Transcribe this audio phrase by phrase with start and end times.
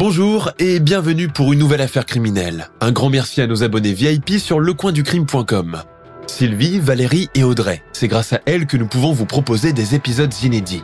[0.00, 2.70] Bonjour et bienvenue pour une nouvelle affaire criminelle.
[2.80, 5.82] Un grand merci à nos abonnés VIP sur lecoinducrime.com.
[6.26, 10.32] Sylvie, Valérie et Audrey, c'est grâce à elles que nous pouvons vous proposer des épisodes
[10.42, 10.82] inédits.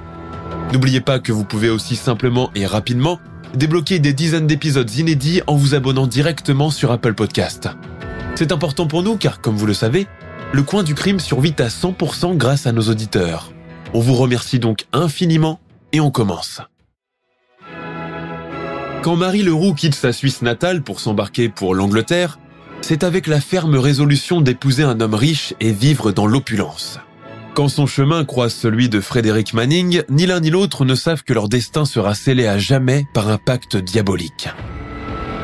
[0.71, 3.19] N'oubliez pas que vous pouvez aussi simplement et rapidement
[3.55, 7.71] débloquer des dizaines d'épisodes inédits en vous abonnant directement sur Apple Podcast.
[8.35, 10.09] C'est important pour nous car, comme vous le savez,
[10.53, 13.51] le coin du crime survit à 100% grâce à nos auditeurs.
[13.95, 15.59] On vous remercie donc infiniment
[15.93, 16.61] et on commence.
[19.07, 22.41] Quand Marie Leroux quitte sa Suisse natale pour s'embarquer pour l'Angleterre,
[22.81, 26.99] c'est avec la ferme résolution d'épouser un homme riche et vivre dans l'opulence.
[27.55, 31.33] Quand son chemin croise celui de Frédéric Manning, ni l'un ni l'autre ne savent que
[31.33, 34.49] leur destin sera scellé à jamais par un pacte diabolique.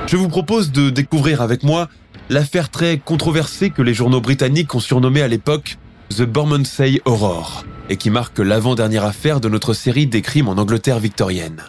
[0.09, 1.89] Je vous propose de découvrir avec moi
[2.31, 7.97] l'affaire très controversée que les journaux britanniques ont surnommée à l'époque The Bermondsey Aurore, et
[7.97, 11.63] qui marque l'avant-dernière affaire de notre série des crimes en Angleterre victorienne.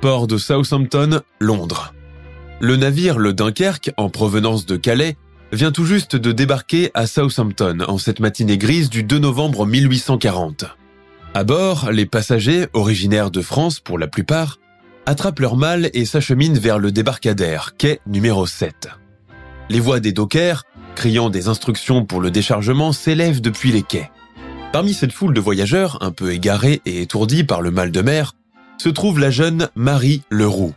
[0.00, 1.92] Port de Southampton, Londres.
[2.58, 5.18] Le navire le Dunkerque, en provenance de Calais,
[5.52, 10.64] vient tout juste de débarquer à Southampton en cette matinée grise du 2 novembre 1840.
[11.34, 14.58] À bord, les passagers, originaires de France pour la plupart,
[15.04, 18.88] attrapent leur mal et s'acheminent vers le débarcadère, quai numéro 7.
[19.68, 24.10] Les voix des dockers, criant des instructions pour le déchargement, s'élèvent depuis les quais.
[24.72, 28.32] Parmi cette foule de voyageurs, un peu égarés et étourdis par le mal de mer,
[28.80, 30.72] se trouve la jeune Marie Leroux.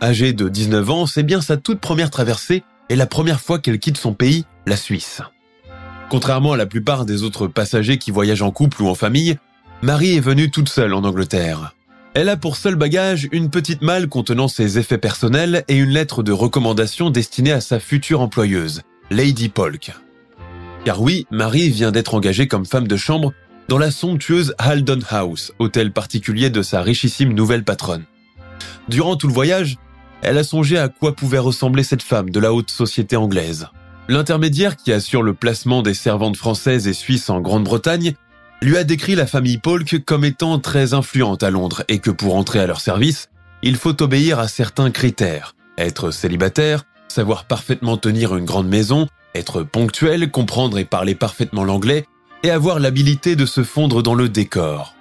[0.00, 3.78] Âgée de 19 ans, c'est bien sa toute première traversée et la première fois qu'elle
[3.78, 5.20] quitte son pays, la Suisse.
[6.08, 9.36] Contrairement à la plupart des autres passagers qui voyagent en couple ou en famille,
[9.82, 11.74] Marie est venue toute seule en Angleterre.
[12.14, 16.22] Elle a pour seul bagage une petite malle contenant ses effets personnels et une lettre
[16.22, 19.92] de recommandation destinée à sa future employeuse, Lady Polk.
[20.86, 23.34] Car oui, Marie vient d'être engagée comme femme de chambre
[23.68, 28.04] dans la somptueuse Haldon House, hôtel particulier de sa richissime nouvelle patronne.
[28.88, 29.76] Durant tout le voyage,
[30.22, 33.68] elle a songé à quoi pouvait ressembler cette femme de la haute société anglaise.
[34.08, 38.14] L'intermédiaire qui assure le placement des servantes françaises et suisses en Grande-Bretagne
[38.60, 42.36] lui a décrit la famille Polk comme étant très influente à Londres et que pour
[42.36, 43.28] entrer à leur service,
[43.62, 45.54] il faut obéir à certains critères.
[45.78, 52.06] Être célibataire, savoir parfaitement tenir une grande maison, être ponctuel, comprendre et parler parfaitement l'anglais,
[52.44, 54.94] et avoir l'habilité de se fondre dans le décor.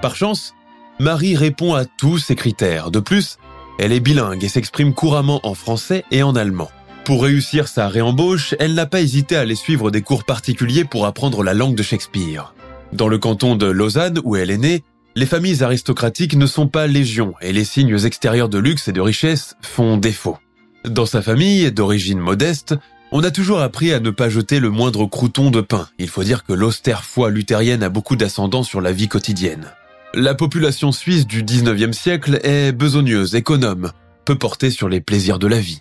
[0.00, 0.54] Par chance,
[1.00, 2.92] Marie répond à tous ces critères.
[2.92, 3.38] De plus,
[3.80, 6.70] elle est bilingue et s'exprime couramment en français et en allemand.
[7.04, 11.06] Pour réussir sa réembauche, elle n'a pas hésité à aller suivre des cours particuliers pour
[11.06, 12.54] apprendre la langue de Shakespeare.
[12.92, 14.84] Dans le canton de Lausanne, où elle est née,
[15.16, 19.00] les familles aristocratiques ne sont pas légion et les signes extérieurs de luxe et de
[19.00, 20.38] richesse font défaut.
[20.84, 22.76] Dans sa famille, d'origine modeste,
[23.18, 25.88] on a toujours appris à ne pas jeter le moindre crouton de pain.
[25.98, 29.72] Il faut dire que l'austère foi luthérienne a beaucoup d'ascendant sur la vie quotidienne.
[30.12, 33.90] La population suisse du 19e siècle est besogneuse, économe,
[34.26, 35.80] peu portée sur les plaisirs de la vie.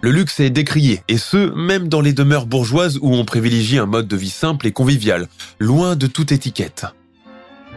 [0.00, 3.84] Le luxe est décrié, et ce, même dans les demeures bourgeoises où on privilégie un
[3.84, 5.28] mode de vie simple et convivial,
[5.58, 6.86] loin de toute étiquette.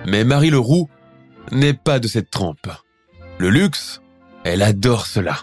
[0.08, 0.88] Mais Marie Leroux
[1.52, 2.70] n'est pas de cette trempe.
[3.38, 4.00] Le luxe,
[4.46, 5.40] elle adore cela.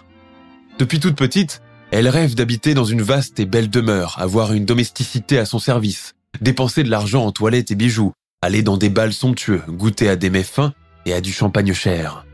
[0.79, 5.37] Depuis toute petite, elle rêve d'habiter dans une vaste et belle demeure, avoir une domesticité
[5.37, 9.61] à son service, dépenser de l'argent en toilettes et bijoux, aller dans des bals somptueux,
[9.67, 10.73] goûter à des mets fins
[11.05, 12.25] et à du champagne cher.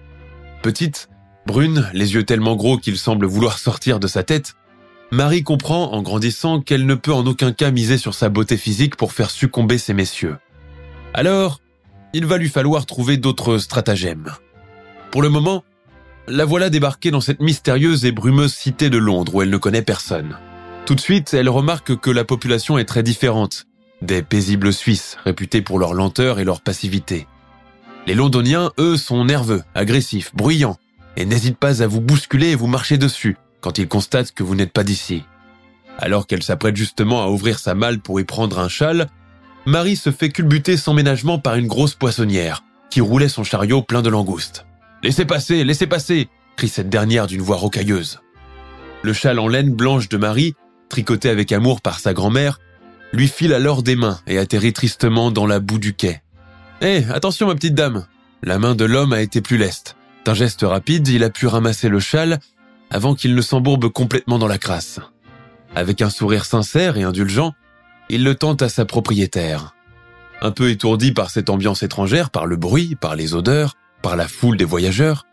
[0.61, 1.09] Petite,
[1.47, 4.53] brune, les yeux tellement gros qu'ils semblent vouloir sortir de sa tête,
[5.11, 8.95] Marie comprend en grandissant qu'elle ne peut en aucun cas miser sur sa beauté physique
[8.95, 10.37] pour faire succomber ces messieurs.
[11.13, 11.61] Alors,
[12.13, 14.31] il va lui falloir trouver d'autres stratagèmes.
[15.11, 15.63] Pour le moment,
[16.27, 19.81] la voilà débarquée dans cette mystérieuse et brumeuse cité de Londres où elle ne connaît
[19.81, 20.37] personne.
[20.85, 23.65] Tout de suite, elle remarque que la population est très différente.
[24.01, 27.27] Des paisibles Suisses, réputés pour leur lenteur et leur passivité.
[28.05, 30.77] Les Londoniens, eux, sont nerveux, agressifs, bruyants,
[31.15, 34.55] et n'hésitent pas à vous bousculer et vous marcher dessus quand ils constatent que vous
[34.55, 35.23] n'êtes pas d'ici.
[35.97, 39.07] Alors qu'elle s'apprête justement à ouvrir sa malle pour y prendre un châle,
[39.65, 44.03] Marie se fait culbuter sans ménagement par une grosse poissonnière qui roulait son chariot plein
[44.03, 44.66] de langoustes.
[45.03, 48.19] Laissez passer, laissez passer crie cette dernière d'une voix rocailleuse.
[49.03, 50.55] Le châle en laine blanche de Marie,
[50.89, 52.59] tricoté avec amour par sa grand-mère,
[53.13, 56.21] lui file alors des mains et atterrit tristement dans la boue du quai.
[56.81, 58.05] Hé, attention ma petite dame
[58.43, 59.95] La main de l'homme a été plus leste.
[60.25, 62.39] D'un geste rapide, il a pu ramasser le châle
[62.89, 64.99] avant qu'il ne s'embourbe complètement dans la crasse.
[65.75, 67.53] Avec un sourire sincère et indulgent,
[68.09, 69.75] il le tente à sa propriétaire.
[70.41, 73.75] Un peu étourdi par cette ambiance étrangère, par le bruit, par les odeurs,
[74.07, 75.25] par la foule des voyageurs,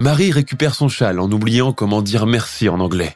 [0.00, 3.14] Marie récupère son châle en oubliant comment dire merci en anglais.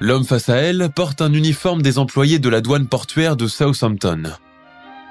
[0.00, 4.22] L'homme face à elle porte un uniforme des employés de la douane portuaire de Southampton.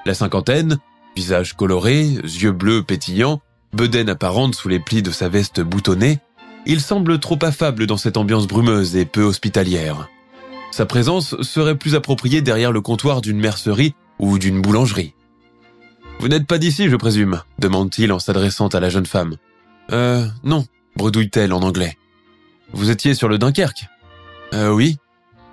[0.08, 0.80] La cinquantaine,
[1.16, 3.42] Visage coloré, yeux bleus pétillants,
[3.74, 6.18] bedaine apparente sous les plis de sa veste boutonnée,
[6.66, 10.10] il semble trop affable dans cette ambiance brumeuse et peu hospitalière.
[10.72, 15.14] Sa présence serait plus appropriée derrière le comptoir d'une mercerie ou d'une boulangerie.
[16.20, 19.36] Vous n'êtes pas d'ici, je présume demande-t-il en s'adressant à la jeune femme.
[19.92, 20.66] Euh, non,
[20.96, 21.98] bredouille-t-elle en anglais.
[22.74, 23.88] Vous étiez sur le Dunkerque
[24.54, 24.98] Euh, oui.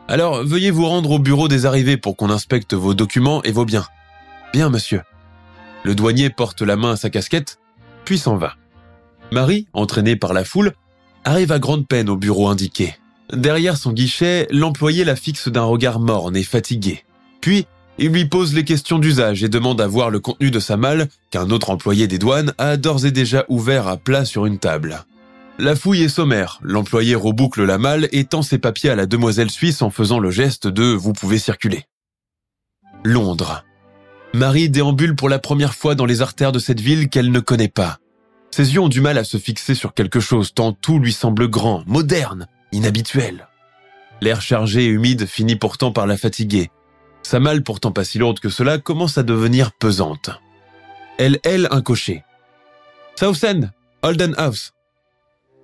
[0.08, 3.64] Alors, veuillez vous rendre au bureau des arrivées pour qu'on inspecte vos documents et vos
[3.64, 3.86] biens.
[4.52, 5.02] Bien, monsieur.
[5.84, 7.58] Le douanier porte la main à sa casquette,
[8.04, 8.54] puis s'en va.
[9.32, 10.72] Marie, entraînée par la foule,
[11.24, 12.96] arrive à grande peine au bureau indiqué.
[13.32, 17.04] Derrière son guichet, l'employé la fixe d'un regard morne et fatigué.
[17.40, 17.66] Puis,
[18.00, 21.08] il lui pose les questions d'usage et demande à voir le contenu de sa malle
[21.30, 25.04] qu'un autre employé des douanes a d'ores et déjà ouvert à plat sur une table.
[25.58, 29.50] La fouille est sommaire, l'employé reboucle la malle et tend ses papiers à la demoiselle
[29.50, 31.76] suisse en faisant le geste de⁇ Vous pouvez circuler⁇
[33.04, 33.64] Londres.
[34.32, 37.68] Marie déambule pour la première fois dans les artères de cette ville qu'elle ne connaît
[37.68, 37.98] pas.
[38.50, 41.48] Ses yeux ont du mal à se fixer sur quelque chose tant tout lui semble
[41.48, 43.46] grand, moderne, inhabituel.
[44.22, 46.70] L'air chargé et humide finit pourtant par la fatiguer.
[47.30, 50.30] Sa malle, pourtant pas si lourde que cela, commence à devenir pesante.
[51.16, 52.24] Elle aile un cocher.
[53.14, 53.70] Southend,
[54.02, 54.72] Holden House.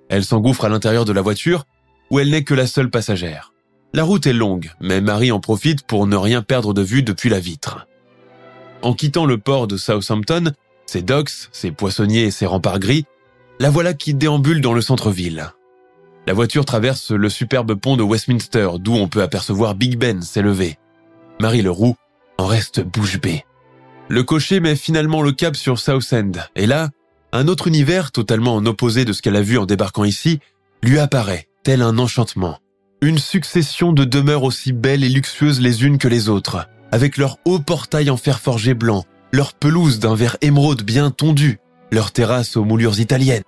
[0.09, 1.65] Elle s'engouffre à l'intérieur de la voiture,
[2.09, 3.53] où elle n'est que la seule passagère.
[3.95, 7.31] La route est longue, mais Marie en profite pour ne rien perdre de vue depuis
[7.31, 7.89] la vitre.
[8.83, 10.53] En quittant le port de Southampton,
[10.87, 13.07] ses docks, ses poissonniers et ses remparts gris,
[13.59, 15.51] la voilà qui déambule dans le centre-ville.
[16.29, 20.79] La voiture traverse le superbe pont de Westminster, d'où on peut apercevoir Big Ben s'élever.
[21.41, 21.97] Marie Leroux
[22.39, 23.45] en reste bouche bée.
[24.09, 26.91] Le cocher met finalement le cap sur Southend, et là,
[27.33, 30.41] un autre univers totalement en opposé de ce qu'elle a vu en débarquant ici,
[30.83, 32.59] lui apparaît, tel un enchantement.
[33.03, 37.39] Une succession de demeures aussi belles et luxueuses les unes que les autres, avec leurs
[37.45, 41.59] hauts portails en fer forgé blanc, leur pelouse d'un vert émeraude bien tondu,
[41.91, 43.43] leurs terrasses aux moulures italiennes.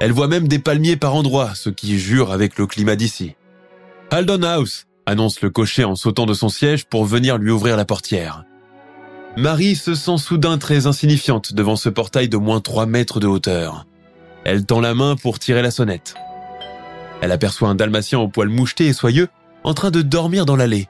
[0.00, 3.34] Elle voit même des palmiers par endroits, ce qui jure avec le climat d'ici.
[4.10, 7.84] Haldon House, annonce le cocher en sautant de son siège pour venir lui ouvrir la
[7.84, 8.44] portière.
[9.36, 13.86] Marie se sent soudain très insignifiante devant ce portail de moins 3 mètres de hauteur.
[14.44, 16.14] Elle tend la main pour tirer la sonnette.
[17.20, 19.28] Elle aperçoit un dalmatien au poil moucheté et soyeux
[19.64, 20.88] en train de dormir dans l'allée.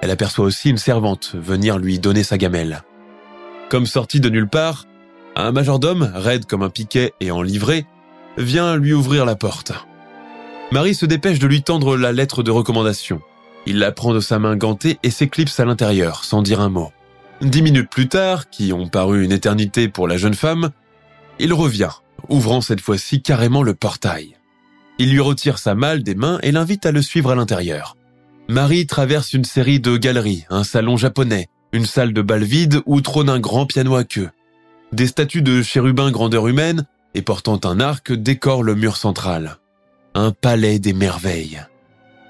[0.00, 2.82] Elle aperçoit aussi une servante venir lui donner sa gamelle.
[3.70, 4.86] Comme sortie de nulle part,
[5.36, 7.86] un majordome, raide comme un piquet et en livrée,
[8.38, 9.72] vient lui ouvrir la porte.
[10.72, 13.20] Marie se dépêche de lui tendre la lettre de recommandation.
[13.66, 16.92] Il la prend de sa main gantée et s'éclipse à l'intérieur, sans dire un mot.
[17.40, 20.70] Dix minutes plus tard, qui ont paru une éternité pour la jeune femme,
[21.38, 21.90] il revient,
[22.28, 24.36] ouvrant cette fois-ci carrément le portail.
[24.98, 27.96] Il lui retire sa malle des mains et l'invite à le suivre à l'intérieur.
[28.48, 33.00] Marie traverse une série de galeries, un salon japonais, une salle de bal vide où
[33.00, 34.30] trône un grand piano à queue.
[34.92, 39.56] Des statues de chérubins grandeur humaine et portant un arc décorent le mur central.
[40.14, 41.62] Un palais des merveilles.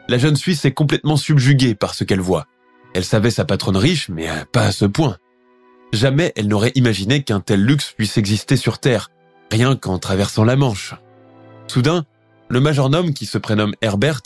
[0.09, 2.47] La jeune Suisse est complètement subjuguée par ce qu'elle voit.
[2.95, 5.17] Elle savait sa patronne riche, mais pas à ce point.
[5.93, 9.11] Jamais elle n'aurait imaginé qu'un tel luxe puisse exister sur Terre,
[9.51, 10.95] rien qu'en traversant la Manche.
[11.69, 12.05] Soudain,
[12.49, 14.23] le majordome qui se prénomme Herbert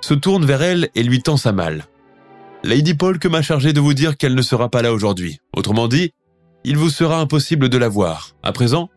[0.00, 1.84] se tourne vers elle et lui tend sa malle.
[2.64, 5.38] Lady Polk m'a chargé de vous dire qu'elle ne sera pas là aujourd'hui.
[5.54, 6.12] Autrement dit,
[6.64, 8.34] il vous sera impossible de la voir.
[8.42, 8.90] À présent,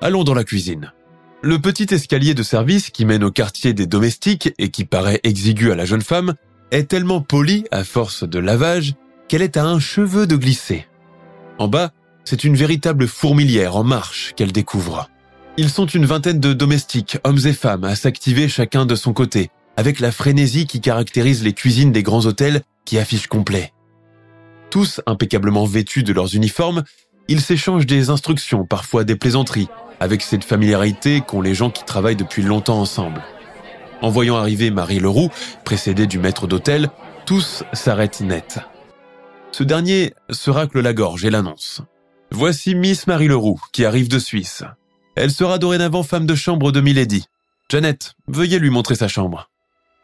[0.00, 0.92] allons dans la cuisine.
[1.42, 5.72] Le petit escalier de service qui mène au quartier des domestiques et qui paraît exigu
[5.72, 6.34] à la jeune femme
[6.70, 8.94] est tellement poli à force de lavage
[9.26, 10.86] qu'elle est à un cheveu de glisser.
[11.58, 11.92] En bas,
[12.24, 15.08] c'est une véritable fourmilière en marche qu'elle découvre.
[15.56, 19.48] Ils sont une vingtaine de domestiques, hommes et femmes, à s'activer chacun de son côté,
[19.78, 23.72] avec la frénésie qui caractérise les cuisines des grands hôtels qui affichent complet.
[24.68, 26.84] Tous impeccablement vêtus de leurs uniformes,
[27.28, 29.68] ils s'échangent des instructions, parfois des plaisanteries,
[30.00, 33.22] avec cette familiarité qu'ont les gens qui travaillent depuis longtemps ensemble.
[34.02, 35.30] En voyant arriver Marie Leroux,
[35.64, 36.90] précédée du maître d'hôtel,
[37.26, 38.60] tous s'arrêtent net.
[39.52, 41.82] Ce dernier se racle la gorge et l'annonce.
[42.32, 44.62] Voici Miss Marie Leroux, qui arrive de Suisse.
[45.16, 47.26] Elle sera dorénavant femme de chambre de Milady.
[47.68, 49.50] Janet, veuillez lui montrer sa chambre.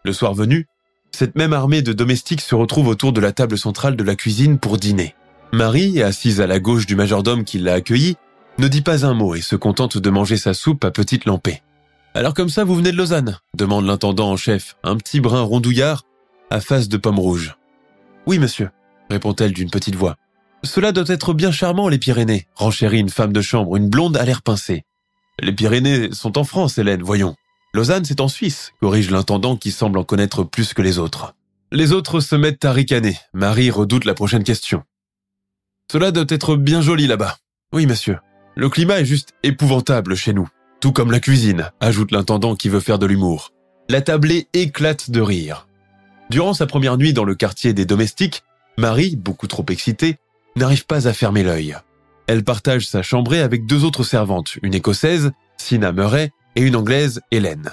[0.04, 0.66] Le soir venu,
[1.12, 4.58] cette même armée de domestiques se retrouve autour de la table centrale de la cuisine
[4.58, 5.14] pour dîner.
[5.52, 8.16] Marie, assise à la gauche du majordome qui l'a accueillie,
[8.58, 11.62] ne dit pas un mot et se contente de manger sa soupe à petite lampée.
[12.14, 13.38] Alors comme ça, vous venez de Lausanne?
[13.54, 16.04] demande l'intendant en chef, un petit brun rondouillard,
[16.50, 17.56] à face de pomme rouge.
[18.26, 18.70] Oui, monsieur,
[19.10, 20.16] répond-elle d'une petite voix.
[20.64, 24.24] Cela doit être bien charmant, les Pyrénées, renchérit une femme de chambre, une blonde à
[24.24, 24.84] l'air pincé.
[25.40, 27.36] Les Pyrénées sont en France, Hélène, voyons.
[27.74, 31.34] Lausanne, c'est en Suisse, corrige l'intendant qui semble en connaître plus que les autres.
[31.72, 33.16] Les autres se mettent à ricaner.
[33.34, 34.82] Marie redoute la prochaine question.
[35.90, 37.37] Cela doit être bien joli là-bas.
[37.73, 38.19] Oui, monsieur.
[38.57, 40.49] Le climat est juste épouvantable chez nous.
[40.81, 43.52] Tout comme la cuisine, ajoute l'intendant qui veut faire de l'humour.
[43.88, 45.69] La tablée éclate de rire.
[46.28, 48.43] Durant sa première nuit dans le quartier des domestiques,
[48.78, 50.16] Marie, beaucoup trop excitée,
[50.57, 51.76] n'arrive pas à fermer l'œil.
[52.26, 57.21] Elle partage sa chambrée avec deux autres servantes, une écossaise, Sina Murray, et une anglaise,
[57.31, 57.71] Hélène.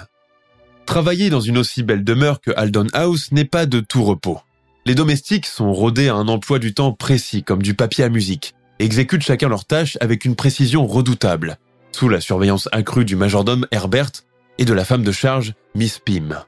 [0.86, 4.38] Travailler dans une aussi belle demeure que Haldon House n'est pas de tout repos.
[4.86, 8.54] Les domestiques sont rodés à un emploi du temps précis, comme du papier à musique,
[8.78, 11.56] et exécutent chacun leurs tâches avec une précision redoutable,
[11.90, 14.10] sous la surveillance accrue du majordome Herbert
[14.58, 16.38] et de la femme de charge, Miss Pym.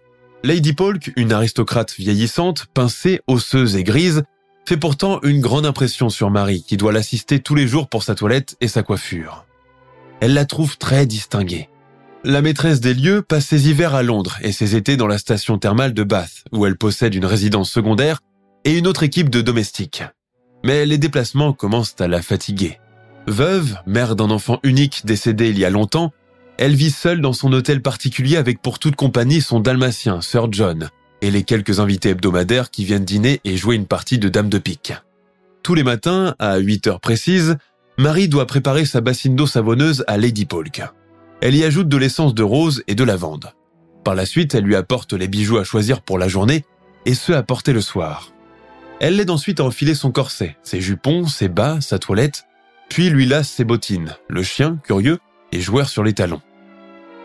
[0.45, 4.23] Lady Polk, une aristocrate vieillissante, pincée, osseuse et grise,
[4.67, 8.15] fait pourtant une grande impression sur Marie, qui doit l'assister tous les jours pour sa
[8.15, 9.47] toilette et sa coiffure.
[10.21, 11.71] Elle la trouve très distinguée.
[12.23, 15.59] La maîtresse des lieux passe ses hivers à Londres et ses étés dans la station
[15.59, 18.21] thermale de Bath, où elle possède une résidence secondaire
[18.67, 20.03] et une autre équipe de domestiques.
[20.65, 22.81] Mais les déplacements commencent à la fatiguer.
[23.29, 26.13] Veuve, mère d'un enfant unique décédé il y a longtemps,
[26.59, 30.91] elle vit seule dans son hôtel particulier avec pour toute compagnie son dalmatien, Sir John,
[31.23, 34.59] et les quelques invités hebdomadaires qui viennent dîner et jouer une partie de dame de
[34.59, 34.95] pique.
[35.63, 37.59] Tous les matins, à 8 heures précises,
[37.99, 40.83] Marie doit préparer sa bassine d'eau savonneuse à Lady Polk.
[41.41, 43.53] Elle y ajoute de l'essence de rose et de lavande.
[44.03, 46.65] Par la suite, elle lui apporte les bijoux à choisir pour la journée
[47.05, 48.33] et ceux à porter le soir.
[48.99, 52.45] Elle l'aide ensuite à enfiler son corset, ses jupons, ses bas, sa toilette,
[52.89, 54.17] puis lui lasse ses bottines.
[54.29, 55.19] Le chien, curieux,
[55.53, 56.41] est joueur sur les talons.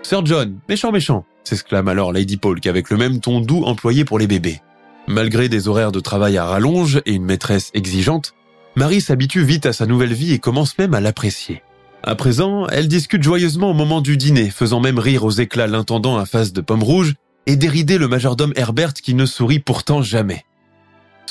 [0.04, 4.20] Sir John, méchant méchant, s'exclame alors Lady Polk avec le même ton doux employé pour
[4.20, 4.60] les bébés.
[5.08, 8.34] Malgré des horaires de travail à rallonge et une maîtresse exigeante,
[8.76, 11.62] Marie s'habitue vite à sa nouvelle vie et commence même à l'apprécier.
[12.04, 16.18] À présent, elle discute joyeusement au moment du dîner, faisant même rire aux éclats l'intendant
[16.18, 17.14] à face de pomme rouge
[17.46, 20.46] et dérider le majordome Herbert qui ne sourit pourtant jamais.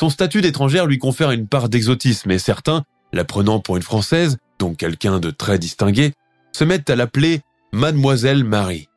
[0.01, 4.39] Son statut d'étrangère lui confère une part d'exotisme et certains, la prenant pour une Française,
[4.59, 6.15] donc quelqu'un de très distingué,
[6.53, 7.43] se mettent à l'appeler
[7.75, 8.89] Mademoiselle Marie.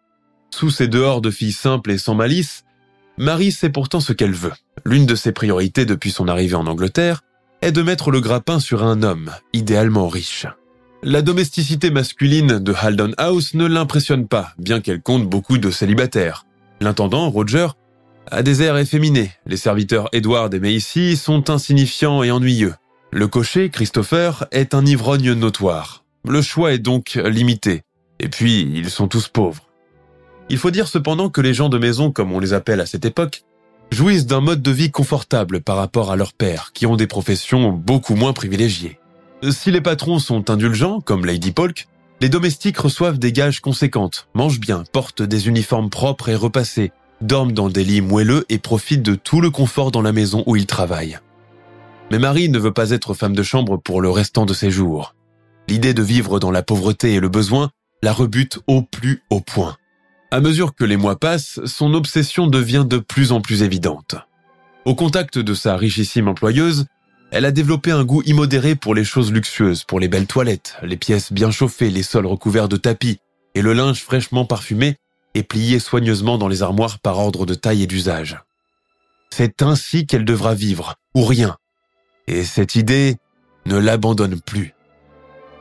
[0.49, 2.63] Sous ses dehors de fille simple et sans malice,
[3.17, 4.53] Marie sait pourtant ce qu'elle veut.
[4.85, 7.19] L'une de ses priorités depuis son arrivée en Angleterre
[7.61, 10.47] est de mettre le grappin sur un homme, idéalement riche.
[11.01, 16.45] La domesticité masculine de Haldon House ne l'impressionne pas, bien qu'elle compte beaucoup de célibataires.
[16.79, 17.67] L'intendant, Roger,
[18.31, 19.31] a des airs efféminés.
[19.45, 22.73] Les serviteurs Edward et Macy sont insignifiants et ennuyeux.
[23.11, 26.03] Le cocher, Christopher, est un ivrogne notoire.
[26.27, 27.83] Le choix est donc limité.
[28.19, 29.67] Et puis, ils sont tous pauvres.
[30.49, 33.05] Il faut dire cependant que les gens de maison, comme on les appelle à cette
[33.05, 33.43] époque,
[33.91, 37.71] jouissent d'un mode de vie confortable par rapport à leurs pères, qui ont des professions
[37.71, 38.99] beaucoup moins privilégiées.
[39.51, 41.87] Si les patrons sont indulgents, comme Lady Polk,
[42.21, 46.91] les domestiques reçoivent des gages conséquentes, mangent bien, portent des uniformes propres et repassés,
[47.23, 50.55] dorment dans des lits moelleux et profitent de tout le confort dans la maison où
[50.55, 51.19] ils travaillent.
[52.11, 55.15] Mais Marie ne veut pas être femme de chambre pour le restant de ses jours.
[55.67, 59.77] L'idée de vivre dans la pauvreté et le besoin la rebute au plus haut point.
[60.29, 64.15] À mesure que les mois passent, son obsession devient de plus en plus évidente.
[64.83, 66.85] Au contact de sa richissime employeuse,
[67.31, 70.97] elle a développé un goût immodéré pour les choses luxueuses, pour les belles toilettes, les
[70.97, 73.19] pièces bien chauffées, les sols recouverts de tapis
[73.55, 74.97] et le linge fraîchement parfumé
[75.35, 78.39] et plié soigneusement dans les armoires par ordre de taille et d'usage.
[79.29, 81.57] C'est ainsi qu'elle devra vivre, ou rien.
[82.27, 83.17] Et cette idée
[83.65, 84.73] ne l'abandonne plus.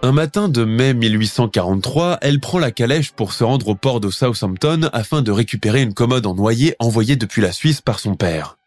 [0.02, 4.10] Un matin de mai 1843, elle prend la calèche pour se rendre au port de
[4.10, 8.58] Southampton afin de récupérer une commode en noyer envoyée depuis la Suisse par son père.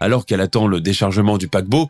[0.00, 1.88] Alors qu'elle attend le déchargement du paquebot,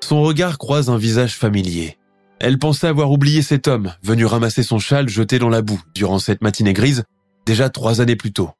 [0.00, 1.96] son regard croise un visage familier.
[2.40, 6.18] Elle pensait avoir oublié cet homme, venu ramasser son châle jeté dans la boue durant
[6.18, 7.04] cette matinée grise,
[7.48, 8.50] déjà trois années plus tôt.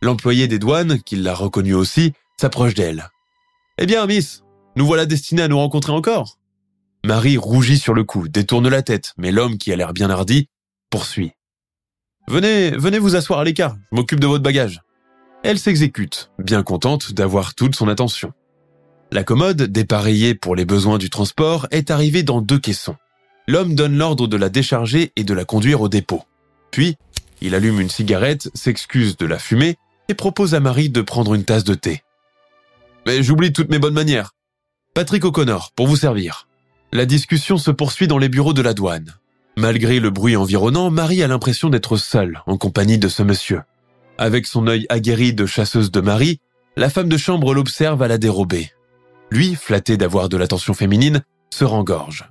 [0.00, 3.10] L'employé des douanes, qui l'a reconnu aussi, s'approche d'elle.
[3.78, 4.44] Eh bien, Miss,
[4.76, 6.38] nous voilà destinés à nous rencontrer encore.
[7.04, 10.48] Marie rougit sur le coup, détourne la tête, mais l'homme, qui a l'air bien hardi,
[10.90, 11.32] poursuit.
[12.28, 14.80] Venez, venez vous asseoir à l'écart, je m'occupe de votre bagage.
[15.42, 18.32] Elle s'exécute, bien contente d'avoir toute son attention.
[19.10, 22.96] La commode, dépareillée pour les besoins du transport, est arrivée dans deux caissons.
[23.48, 26.22] L'homme donne l'ordre de la décharger et de la conduire au dépôt.
[26.70, 26.96] Puis,
[27.44, 29.76] il allume une cigarette, s'excuse de la fumer
[30.08, 32.02] et propose à Marie de prendre une tasse de thé.
[33.06, 34.30] Mais j'oublie toutes mes bonnes manières.
[34.94, 36.48] Patrick O'Connor, pour vous servir.
[36.90, 39.14] La discussion se poursuit dans les bureaux de la douane.
[39.58, 43.60] Malgré le bruit environnant, Marie a l'impression d'être seule en compagnie de ce monsieur.
[44.16, 46.40] Avec son œil aguerri de chasseuse de Marie,
[46.76, 48.70] la femme de chambre l'observe à la dérobée.
[49.30, 52.24] Lui, flatté d'avoir de l'attention féminine, se rengorge.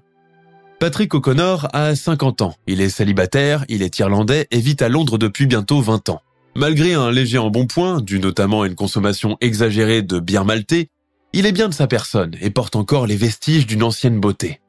[0.84, 2.56] Patrick O'Connor a 50 ans.
[2.68, 6.22] Il est célibataire, il est irlandais et vit à Londres depuis bientôt 20 ans.
[6.58, 10.90] Malgré un léger embonpoint, dû notamment à une consommation exagérée de bière maltais,
[11.32, 14.60] il est bien de sa personne et porte encore les vestiges d'une ancienne beauté.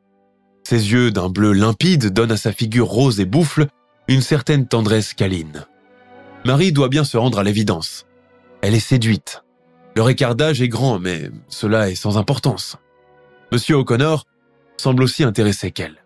[0.63, 3.67] Ses yeux d'un bleu limpide donnent à sa figure rose et bouffle
[4.07, 5.67] une certaine tendresse câline.
[6.45, 8.07] Marie doit bien se rendre à l'évidence.
[8.63, 9.43] Elle est séduite.
[9.97, 12.77] Le écart d'âge est grand, mais cela est sans importance.
[13.51, 14.27] Monsieur O'Connor
[14.77, 16.04] semble aussi intéressé qu'elle.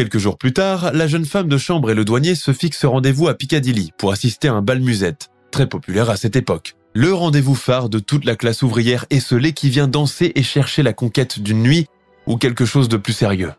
[0.00, 3.28] Quelques jours plus tard, la jeune femme de chambre et le douanier se fixent rendez-vous
[3.28, 6.74] à Piccadilly pour assister à un bal musette, très populaire à cette époque.
[6.94, 10.94] Le rendez-vous phare de toute la classe ouvrière esselée qui vient danser et chercher la
[10.94, 11.86] conquête d'une nuit
[12.26, 13.52] ou quelque chose de plus sérieux.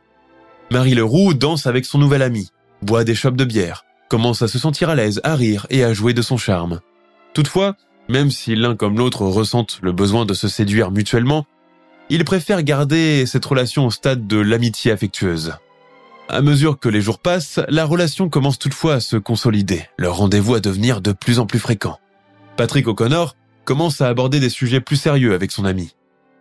[0.71, 2.50] Marie Leroux danse avec son nouvel ami,
[2.81, 5.93] boit des chopes de bière, commence à se sentir à l'aise, à rire et à
[5.93, 6.79] jouer de son charme.
[7.36, 7.75] Toutefois,
[8.10, 11.45] même si l'un comme l'autre ressentent le besoin de se séduire mutuellement,
[12.10, 15.53] ils préfèrent garder cette relation au stade de l'amitié affectueuse.
[16.33, 20.55] À mesure que les jours passent, la relation commence toutefois à se consolider, leur rendez-vous
[20.55, 22.00] à devenir de plus en plus fréquent.
[22.55, 23.35] Patrick O'Connor
[23.65, 25.93] commence à aborder des sujets plus sérieux avec son ami.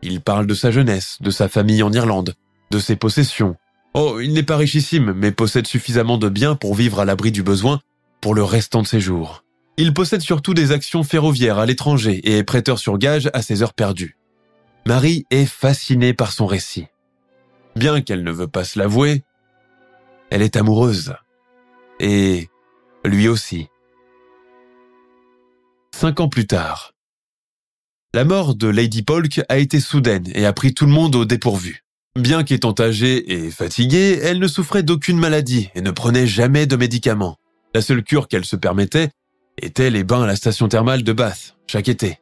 [0.03, 2.35] Il parle de sa jeunesse, de sa famille en Irlande,
[2.71, 3.57] de ses possessions,
[3.95, 7.43] Oh, il n'est pas richissime, mais possède suffisamment de biens pour vivre à l'abri du
[7.43, 7.81] besoin
[8.21, 9.43] pour le restant de ses jours.
[9.77, 13.65] Il possède surtout des actions ferroviaires à l'étranger et est prêteur sur gage à ses
[13.65, 14.17] heures perdues.
[14.87, 16.87] Marie est fascinée par son récit.
[17.75, 19.25] Bien qu'elle ne veut pas se l'avouer,
[20.31, 21.15] elle est amoureuse.
[21.99, 22.49] Et
[23.05, 23.69] lui aussi.
[25.95, 26.93] Cinq ans plus tard.
[28.15, 31.25] La mort de Lady Polk a été soudaine et a pris tout le monde au
[31.25, 31.85] dépourvu.
[32.19, 36.75] Bien qu'étant âgée et fatiguée, elle ne souffrait d'aucune maladie et ne prenait jamais de
[36.75, 37.37] médicaments.
[37.75, 39.11] La seule cure qu'elle se permettait
[39.63, 42.19] était les bains à la station thermale de Bath, chaque été.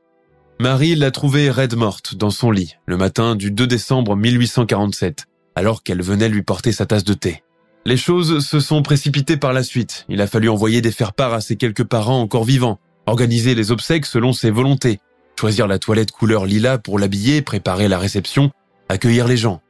[0.60, 5.82] Marie l'a trouvée raide morte dans son lit le matin du 2 décembre 1847, alors
[5.82, 7.42] qu'elle venait lui porter sa tasse de thé.
[7.88, 10.04] Les choses se sont précipitées par la suite.
[10.10, 14.04] Il a fallu envoyer des faire-part à ses quelques parents encore vivants, organiser les obsèques
[14.04, 15.00] selon ses volontés,
[15.40, 18.50] choisir la toilette couleur lilas pour l'habiller, préparer la réception,
[18.90, 19.62] accueillir les gens.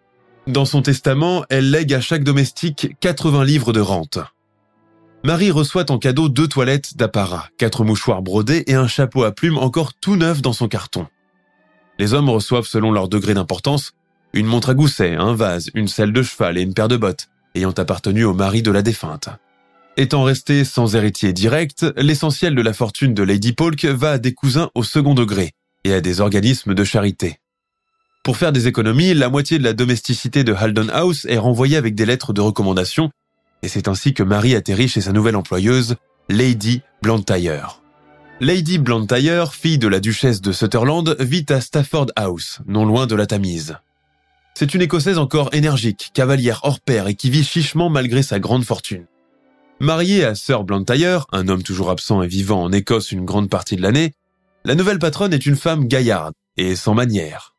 [0.48, 4.18] Dans son testament, elle lègue à chaque domestique 80 livres de rente.
[5.22, 9.58] Marie reçoit en cadeau deux toilettes d'apparat, quatre mouchoirs brodés et un chapeau à plumes
[9.58, 11.06] encore tout neuf dans son carton.
[12.00, 13.92] Les hommes reçoivent selon leur degré d'importance
[14.32, 17.28] une montre à gousset, un vase, une selle de cheval et une paire de bottes,
[17.54, 19.28] ayant appartenu au mari de la défunte.
[19.96, 24.32] Étant resté sans héritier direct, l'essentiel de la fortune de Lady Polk va à des
[24.32, 25.52] cousins au second degré
[25.84, 27.40] et à des organismes de charité.
[28.22, 31.94] Pour faire des économies, la moitié de la domesticité de Haldon House est renvoyée avec
[31.94, 33.10] des lettres de recommandation,
[33.62, 35.96] et c'est ainsi que Marie atterrit chez sa nouvelle employeuse,
[36.28, 37.80] Lady Blantyre.
[38.40, 43.16] Lady Blantyre, fille de la duchesse de Sutherland, vit à Stafford House, non loin de
[43.16, 43.78] la Tamise.
[44.58, 48.64] C'est une écossaise encore énergique, cavalière hors pair et qui vit chichement malgré sa grande
[48.64, 49.06] fortune.
[49.78, 53.76] Mariée à Sir Blantyre, un homme toujours absent et vivant en Écosse une grande partie
[53.76, 54.14] de l'année,
[54.64, 57.54] la nouvelle patronne est une femme gaillarde et sans manières.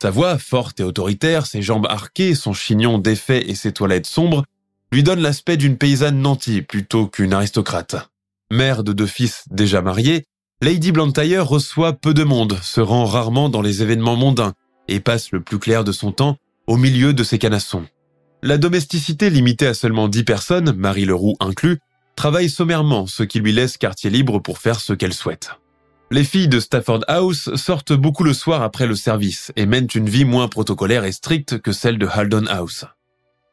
[0.00, 4.44] Sa voix, forte et autoritaire, ses jambes arquées, son chignon défait et ses toilettes sombres
[4.92, 7.96] lui donnent l'aspect d'une paysanne nantie plutôt qu'une aristocrate.
[8.52, 10.24] Mère de deux fils déjà mariés,
[10.62, 14.52] Lady Blantyre reçoit peu de monde, se rend rarement dans les événements mondains
[14.86, 17.84] et passe le plus clair de son temps au milieu de ses canassons.
[18.42, 21.78] La domesticité limitée à seulement dix personnes, Marie Leroux inclus,
[22.16, 25.50] travaille sommairement, ce qui lui laisse quartier libre pour faire ce qu'elle souhaite.
[26.10, 30.08] Les filles de Stafford House sortent beaucoup le soir après le service et mènent une
[30.08, 32.84] vie moins protocolaire et stricte que celle de Haldon House.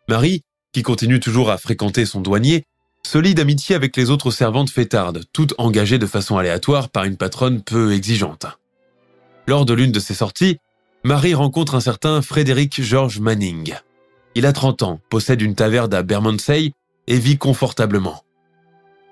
[0.10, 0.41] Marie,
[0.74, 2.65] qui continue toujours à fréquenter son douanier,
[3.04, 7.17] se lie d'amitié avec les autres servantes fêtardes, toutes engagées de façon aléatoire par une
[7.17, 8.45] patronne peu exigeante.
[9.47, 10.60] Lors de l'une de ces sorties,
[11.04, 13.74] Marie rencontre un certain Frédéric George Manning.
[14.36, 16.74] Il a 30 ans, possède une taverne à Bermondsey
[17.08, 18.24] et vit confortablement.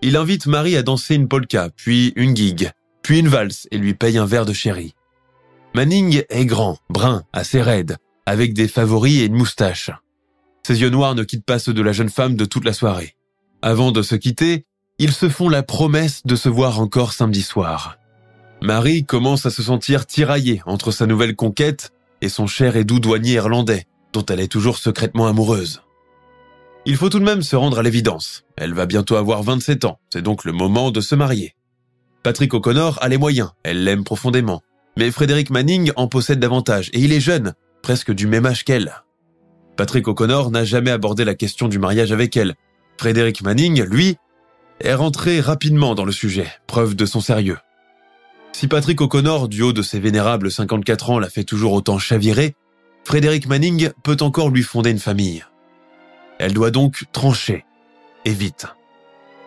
[0.03, 2.69] Il invite Marie à danser une polka, puis une gigue,
[3.01, 4.93] puis une valse et lui paye un verre de sherry.
[5.73, 7.97] Manning est grand, brun, assez raide,
[8.27, 9.89] avec des favoris et une moustache.
[10.61, 13.15] Ses yeux noirs ne quittent pas ceux de la jeune femme de toute la soirée.
[13.63, 14.65] Avant de se quitter,
[14.99, 17.98] ils se font la promesse de se voir encore samedi soir.
[18.61, 21.91] Marie commence à se sentir tiraillée entre sa nouvelle conquête
[22.21, 25.81] et son cher et doux douanier irlandais, dont elle est toujours secrètement amoureuse.
[26.85, 28.43] Il faut tout de même se rendre à l'évidence.
[28.57, 31.55] Elle va bientôt avoir 27 ans, c'est donc le moment de se marier.
[32.21, 34.61] Patrick O'Connor a les moyens, elle l'aime profondément.
[34.97, 38.93] Mais Frédéric Manning en possède davantage, et il est jeune, presque du même âge qu'elle.
[39.77, 42.55] Patrick O'Connor n'a jamais abordé la question du mariage avec elle.
[42.97, 44.17] Frédéric Manning, lui,
[44.81, 47.57] est rentré rapidement dans le sujet, preuve de son sérieux.
[48.51, 52.55] Si Patrick O'Connor, du haut de ses vénérables 54 ans, la fait toujours autant chavirer,
[53.03, 55.45] Frédéric Manning peut encore lui fonder une famille.
[56.39, 57.65] Elle doit donc trancher.
[58.25, 58.67] Et vite.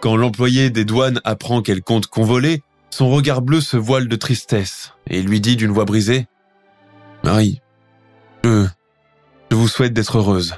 [0.01, 4.93] Quand l'employé des douanes apprend qu'elle compte convoler, son regard bleu se voile de tristesse
[5.07, 6.27] et lui dit d'une voix brisée
[7.23, 7.61] Marie,
[8.43, 8.67] je,
[9.51, 10.57] je vous souhaite d'être heureuse.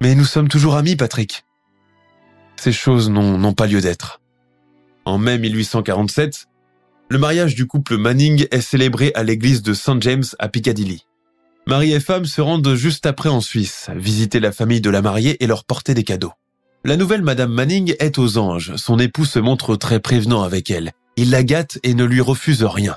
[0.00, 1.44] Mais nous sommes toujours amis, Patrick.
[2.56, 4.20] Ces choses n'ont pas lieu d'être.
[5.04, 6.46] En mai 1847,
[7.12, 10.00] le mariage du couple Manning est célébré à l'église de St.
[10.00, 11.06] James à Piccadilly.
[11.66, 15.36] Marie et femme se rendent juste après en Suisse, visiter la famille de la mariée
[15.44, 16.32] et leur porter des cadeaux.
[16.84, 18.76] La nouvelle Madame Manning est aux anges.
[18.76, 20.92] Son époux se montre très prévenant avec elle.
[21.16, 22.96] Il la gâte et ne lui refuse rien.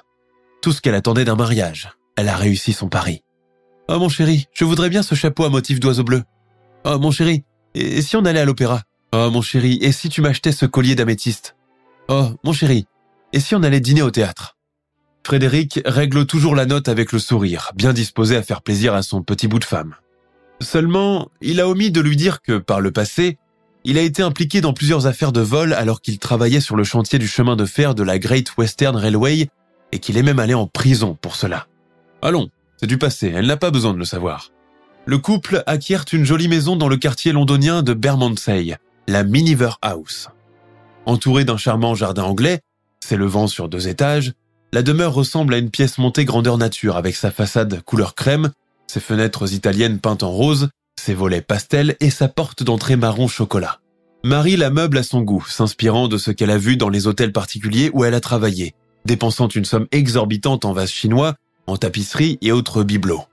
[0.61, 1.89] Tout ce qu'elle attendait d'un mariage.
[2.15, 3.21] Elle a réussi son pari.
[3.89, 6.23] Oh mon chéri, je voudrais bien ce chapeau à motif d'oiseau bleu.
[6.85, 8.83] Oh mon chéri, et si on allait à l'opéra?
[9.11, 11.57] Oh mon chéri, et si tu m'achetais ce collier d'améthyste?
[12.07, 12.85] Oh mon chéri,
[13.35, 14.55] et si on allait dîner au théâtre?
[15.25, 19.23] Frédéric règle toujours la note avec le sourire, bien disposé à faire plaisir à son
[19.23, 19.95] petit bout de femme.
[20.61, 23.37] Seulement, il a omis de lui dire que, par le passé,
[23.83, 27.19] il a été impliqué dans plusieurs affaires de vol alors qu'il travaillait sur le chantier
[27.19, 29.49] du chemin de fer de la Great Western Railway
[29.91, 31.67] et qu'il est même allé en prison pour cela.
[32.21, 34.51] Allons, c'est du passé, elle n'a pas besoin de le savoir.
[35.05, 38.77] Le couple acquiert une jolie maison dans le quartier londonien de Bermondsey,
[39.09, 40.29] la Miniver House.
[41.05, 42.61] Entourée d'un charmant jardin anglais,
[43.05, 44.33] s'élevant sur deux étages,
[44.73, 48.51] la demeure ressemble à une pièce montée grandeur nature avec sa façade couleur crème,
[48.87, 53.79] ses fenêtres italiennes peintes en rose, ses volets pastel et sa porte d'entrée marron chocolat.
[54.23, 57.31] Marie la meuble à son goût, s'inspirant de ce qu'elle a vu dans les hôtels
[57.31, 58.73] particuliers où elle a travaillé,
[59.05, 61.35] dépensant une somme exorbitante en vases chinois,
[61.67, 63.25] en tapisserie et autres bibelots.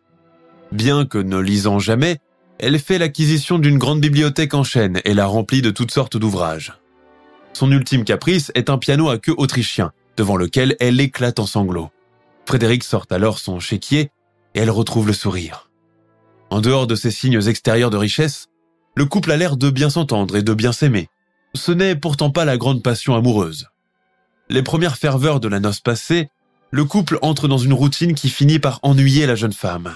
[0.70, 2.18] Bien que ne lisant jamais,
[2.58, 6.74] elle fait l'acquisition d'une grande bibliothèque en chaîne et la remplit de toutes sortes d'ouvrages.
[7.52, 11.90] Son ultime caprice est un piano à queue autrichien, devant lequel elle éclate en sanglots.
[12.46, 14.10] Frédéric sort alors son chéquier
[14.54, 15.70] et elle retrouve le sourire.
[16.50, 18.48] En dehors de ces signes extérieurs de richesse,
[18.94, 21.08] le couple a l'air de bien s'entendre et de bien s'aimer.
[21.54, 23.68] Ce n'est pourtant pas la grande passion amoureuse.
[24.50, 26.28] Les premières ferveurs de la noce passée,
[26.70, 29.92] le couple entre dans une routine qui finit par ennuyer la jeune femme.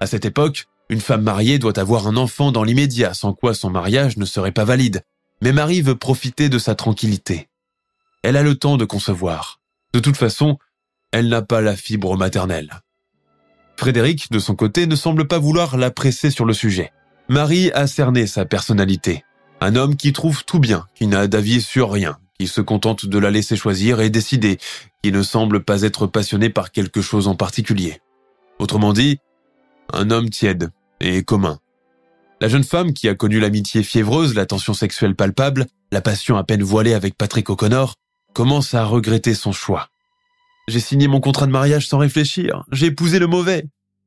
[0.00, 3.70] À cette époque, une femme mariée doit avoir un enfant dans l'immédiat, sans quoi son
[3.70, 5.02] mariage ne serait pas valide.
[5.44, 7.48] Mais Marie veut profiter de sa tranquillité.
[8.22, 9.60] Elle a le temps de concevoir.
[9.92, 10.56] De toute façon,
[11.12, 12.70] elle n'a pas la fibre maternelle.
[13.76, 16.92] Frédéric, de son côté, ne semble pas vouloir la presser sur le sujet.
[17.28, 19.22] Marie a cerné sa personnalité.
[19.60, 23.18] Un homme qui trouve tout bien, qui n'a d'avis sur rien, qui se contente de
[23.18, 24.56] la laisser choisir et décider,
[25.02, 28.00] qui ne semble pas être passionné par quelque chose en particulier.
[28.58, 29.18] Autrement dit,
[29.92, 31.58] un homme tiède et commun.
[32.40, 36.62] La jeune femme qui a connu l'amitié fiévreuse, l'attention sexuelle palpable, la passion à peine
[36.62, 37.94] voilée avec Patrick O'Connor,
[38.32, 39.88] commence à regretter son choix.
[40.66, 43.66] J'ai signé mon contrat de mariage sans réfléchir, j'ai épousé le mauvais.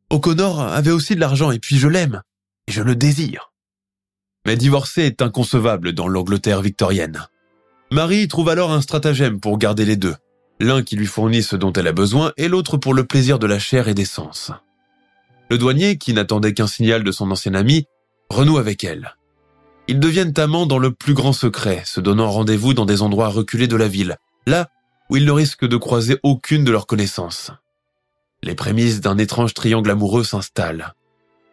[0.09, 2.21] O'Connor avait aussi de l'argent et puis je l'aime,
[2.67, 3.53] et je le désire.
[4.45, 7.27] Mais divorcer est inconcevable dans l'Angleterre victorienne.
[7.91, 10.15] Marie trouve alors un stratagème pour garder les deux,
[10.59, 13.47] l'un qui lui fournit ce dont elle a besoin et l'autre pour le plaisir de
[13.47, 14.51] la chair et des sens.
[15.49, 17.85] Le douanier, qui n'attendait qu'un signal de son ancien ami,
[18.29, 19.15] renoue avec elle.
[19.87, 23.67] Ils deviennent amants dans le plus grand secret, se donnant rendez-vous dans des endroits reculés
[23.67, 24.69] de la ville, là
[25.09, 27.51] où ils ne risquent de croiser aucune de leurs connaissances.
[28.43, 30.93] Les prémices d'un étrange triangle amoureux s'installent.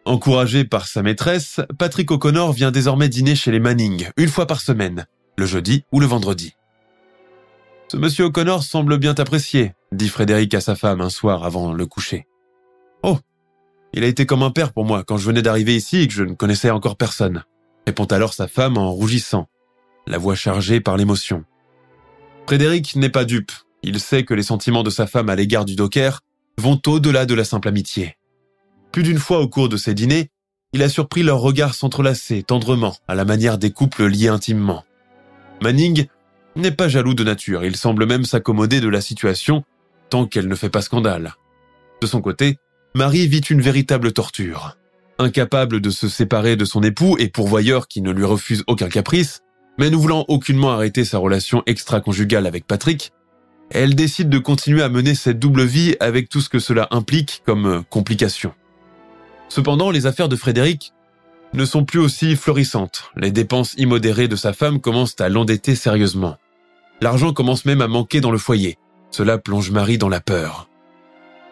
[0.03, 4.61] Encouragé par sa maîtresse, Patrick O'Connor vient désormais dîner chez les Manning, une fois par
[4.61, 5.07] semaine,
[5.37, 6.55] le jeudi ou le vendredi.
[7.87, 11.85] Ce monsieur O'Connor semble bien t'apprécier, dit Frédéric à sa femme un soir avant le
[11.85, 12.27] coucher.
[13.01, 13.17] Oh,
[13.95, 16.13] il a été comme un père pour moi quand je venais d'arriver ici et que
[16.13, 17.43] je ne connaissais encore personne
[17.85, 19.47] répond alors sa femme en rougissant,
[20.07, 21.43] la voix chargée par l'émotion.
[22.47, 23.51] Frédéric n'est pas dupe.
[23.83, 26.21] Il sait que les sentiments de sa femme à l'égard du docker
[26.57, 28.17] vont au-delà de la simple amitié.
[28.91, 30.29] Plus d'une fois au cours de ces dîners,
[30.73, 34.83] il a surpris leurs regards s'entrelacer tendrement à la manière des couples liés intimement.
[35.61, 36.07] Manning
[36.55, 39.63] n'est pas jaloux de nature, il semble même s'accommoder de la situation
[40.09, 41.35] tant qu'elle ne fait pas scandale.
[42.01, 42.57] De son côté,
[42.95, 44.77] Marie vit une véritable torture.
[45.19, 49.41] Incapable de se séparer de son époux et pourvoyeur qui ne lui refuse aucun caprice,
[49.77, 53.11] mais ne voulant aucunement arrêter sa relation extra-conjugale avec Patrick,
[53.69, 57.41] elle décide de continuer à mener cette double vie avec tout ce que cela implique
[57.45, 58.53] comme euh, complications.
[59.49, 60.93] Cependant, les affaires de Frédéric
[61.53, 63.11] ne sont plus aussi florissantes.
[63.17, 66.37] Les dépenses immodérées de sa femme commencent à l'endetter sérieusement.
[67.01, 68.77] L'argent commence même à manquer dans le foyer.
[69.11, 70.69] Cela plonge Marie dans la peur.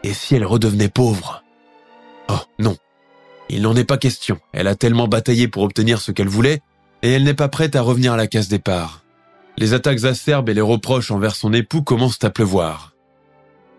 [0.03, 1.43] Et si elle redevenait pauvre?
[2.29, 2.77] Oh non,
[3.49, 4.39] il n'en est pas question.
[4.51, 6.61] Elle a tellement bataillé pour obtenir ce qu'elle voulait,
[7.01, 9.03] et elle n'est pas prête à revenir à la case départ.
[9.57, 12.93] Les attaques acerbes et les reproches envers son époux commencent à pleuvoir.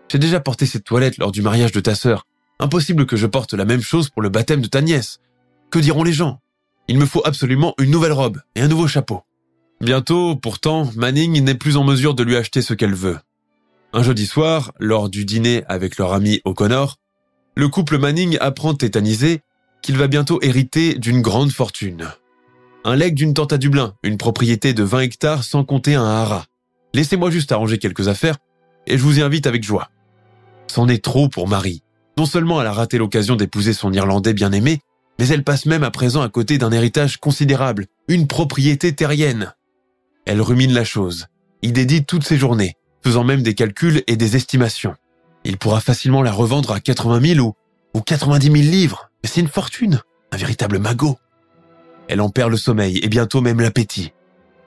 [0.09, 2.25] J'ai déjà porté cette toilette lors du mariage de ta sœur.
[2.59, 5.19] Impossible que je porte la même chose pour le baptême de ta nièce.
[5.71, 6.39] Que diront les gens?
[6.87, 9.23] Il me faut absolument une nouvelle robe et un nouveau chapeau.
[9.81, 13.17] Bientôt, pourtant, Manning n'est plus en mesure de lui acheter ce qu'elle veut.
[13.97, 16.97] Un jeudi soir, lors du dîner avec leur ami O'Connor,
[17.55, 19.39] le couple Manning apprend tétanisé
[19.81, 22.09] qu'il va bientôt hériter d'une grande fortune.
[22.83, 26.43] Un legs d'une tente à Dublin, une propriété de 20 hectares sans compter un haras.
[26.93, 28.35] Laissez-moi juste arranger quelques affaires
[28.85, 29.89] et je vous y invite avec joie.
[30.67, 31.81] C'en est trop pour Marie.
[32.17, 34.81] Non seulement elle a raté l'occasion d'épouser son Irlandais bien-aimé,
[35.19, 39.53] mais elle passe même à présent à côté d'un héritage considérable, une propriété terrienne.
[40.25, 41.27] Elle rumine la chose,
[41.61, 44.95] y dédie toutes ses journées, faisant même des calculs et des estimations.
[45.43, 47.53] Il pourra facilement la revendre à 80 000 ou,
[47.93, 51.15] ou 90 000 livres, mais c'est une fortune, un véritable magot.
[52.07, 54.11] Elle en perd le sommeil et bientôt même l'appétit.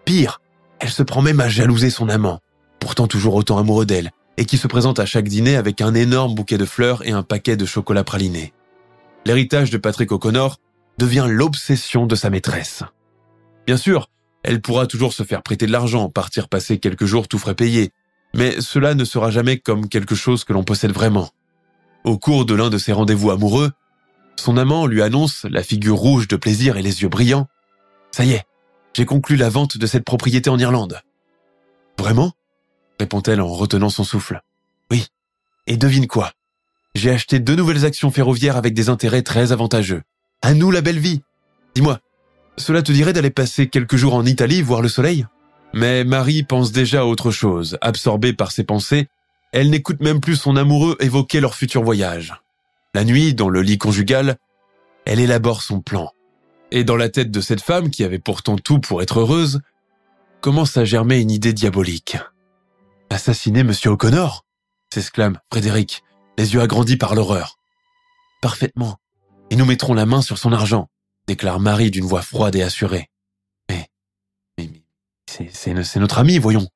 [0.05, 0.41] Pire,
[0.79, 2.39] elle se prend même à jalouser son amant,
[2.79, 6.37] pourtant toujours autant amoureux d'elle, et qui se présente à chaque dîner avec un énorme
[6.37, 8.53] bouquet de fleurs et un paquet de chocolat praliné.
[9.27, 10.59] L'héritage de Patrick O'Connor
[10.97, 12.85] devient l'obsession de sa maîtresse.
[13.67, 14.11] Bien sûr,
[14.45, 17.91] elle pourra toujours se faire prêter de l'argent, partir passer quelques jours tout frais payés,
[18.35, 21.31] mais cela ne sera jamais comme quelque chose que l'on possède vraiment.
[22.05, 23.73] Au cours de l'un de ses rendez-vous amoureux,
[24.37, 27.49] son amant lui annonce, la figure rouge de plaisir et les yeux brillants,
[28.13, 28.45] Ça y est,
[28.95, 31.01] j'ai conclu la vente de cette propriété en Irlande.
[31.99, 32.33] Vraiment?
[33.01, 34.41] répond-elle en retenant son souffle.
[34.91, 35.07] Oui.
[35.67, 36.33] Et devine quoi?
[36.95, 40.03] J'ai acheté deux nouvelles actions ferroviaires avec des intérêts très avantageux.
[40.43, 41.23] À nous la belle vie
[41.75, 42.01] Dis-moi,
[42.57, 45.27] cela te dirait d'aller passer quelques jours en Italie voir le soleil?
[45.75, 47.79] Mais Marie pense déjà à autre chose.
[47.81, 49.09] Absorbée par ses pensées,
[49.53, 52.35] elle n'écoute même plus son amoureux évoquer leur futur voyage.
[52.95, 54.37] La nuit, dans le lit conjugal,
[55.05, 56.13] elle élabore son plan.
[56.71, 59.61] Et dans la tête de cette femme, qui avait pourtant tout pour être heureuse,
[60.41, 62.17] commence à germer une idée diabolique.
[63.11, 64.45] Assassiner Monsieur O'Connor
[64.93, 66.03] s'exclame Frédéric,
[66.39, 67.59] les yeux agrandis par l'horreur.
[68.41, 68.97] Parfaitement.
[69.51, 70.89] Et nous mettrons la main sur son argent
[71.29, 73.11] déclare Marie d'une voix froide et assurée.
[75.53, 76.67] C'est notre ami, voyons.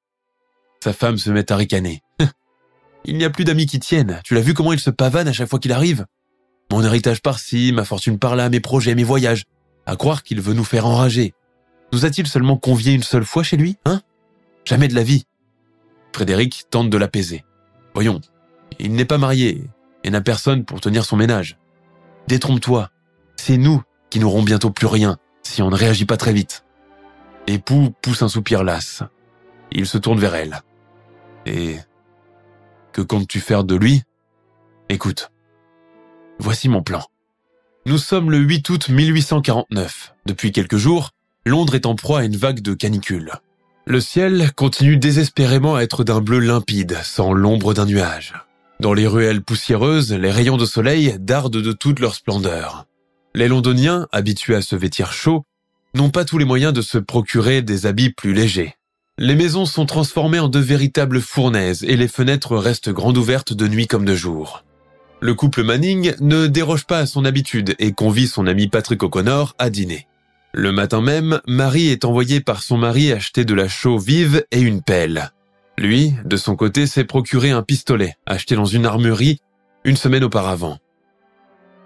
[0.83, 2.03] Sa femme se met à ricaner.
[3.05, 4.21] Il n'y a plus d'amis qui tiennent.
[4.25, 6.07] Tu l'as vu comment il se pavane à chaque fois qu'il arrive?
[6.71, 9.45] Mon héritage par-ci, ma fortune par-là, mes projets, mes voyages.
[9.87, 11.35] À croire qu'il veut nous faire enrager.
[11.93, 14.01] Nous a-t-il seulement convié une seule fois chez lui, hein?
[14.65, 15.25] Jamais de la vie.
[16.15, 17.45] Frédéric tente de l'apaiser.
[17.95, 18.21] Voyons,
[18.79, 19.65] il n'est pas marié
[20.05, 21.59] et n'a personne pour tenir son ménage.
[22.29, 22.91] Détrompe-toi,
[23.37, 26.65] c'est nous qui n'auront bientôt plus rien si on ne réagit pas très vite.
[27.47, 29.03] Époux pousse un soupir las.
[29.73, 30.63] Il se tourne vers elle.
[31.47, 31.77] Et
[32.93, 34.03] que comptes-tu faire de lui?
[34.89, 35.31] Écoute,
[36.39, 37.03] voici mon plan.
[37.87, 40.15] Nous sommes le 8 août 1849.
[40.27, 41.11] Depuis quelques jours,
[41.45, 43.33] Londres est en proie à une vague de canicule.
[43.87, 48.35] Le ciel continue désespérément à être d'un bleu limpide, sans l'ombre d'un nuage.
[48.79, 52.87] Dans les ruelles poussiéreuses, les rayons de soleil dardent de toute leur splendeur.
[53.35, 55.45] Les Londoniens, habitués à se vêtir chaud,
[55.95, 58.75] n'ont pas tous les moyens de se procurer des habits plus légers.
[59.19, 63.69] Les maisons sont transformées en de véritables fournaises et les fenêtres restent grandes ouvertes de
[63.69, 64.65] nuit comme de jour.
[65.21, 69.55] Le couple Manning ne déroge pas à son habitude et convie son ami Patrick O'Connor
[69.59, 70.09] à dîner.
[70.53, 74.61] Le matin même, Marie est envoyée par son mari acheter de la chaux vive et
[74.61, 75.31] une pelle.
[75.79, 79.39] Lui, de son côté, s'est procuré un pistolet acheté dans une armurerie
[79.85, 80.79] une semaine auparavant.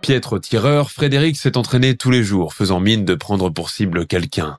[0.06, 4.56] Piètre tireur, Frédéric s'est entraîné tous les jours, faisant mine de prendre pour cible quelqu'un.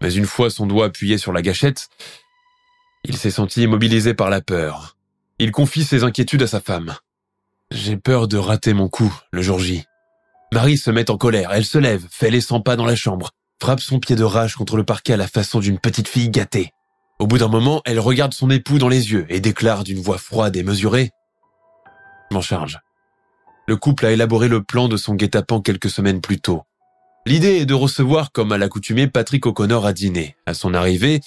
[0.00, 1.90] Mais une fois son doigt appuyé sur la gâchette,
[3.04, 4.96] il s'est senti immobilisé par la peur.
[5.38, 6.94] Il confie ses inquiétudes à sa femme.
[7.70, 9.84] J'ai peur de rater mon coup, le jour J.
[10.54, 13.28] Marie se met en colère, elle se lève, fait les 100 pas dans la chambre,
[13.60, 16.70] frappe son pied de rage contre le parquet à la façon d'une petite fille gâtée.
[17.18, 20.16] Au bout d'un moment, elle regarde son époux dans les yeux et déclare d'une voix
[20.16, 21.10] froide et mesurée
[22.30, 22.78] «M'en charge
[23.68, 26.62] le couple a élaboré le plan de son guet-apens quelques semaines plus tôt.
[27.26, 30.36] L'idée est de recevoir, comme à l'accoutumée, Patrick O'Connor à dîner.
[30.46, 31.20] À son arrivée,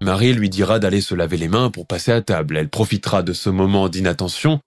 [0.00, 2.56] Marie lui dira d'aller se laver les mains pour passer à table.
[2.56, 4.60] Elle profitera de ce moment d'inattention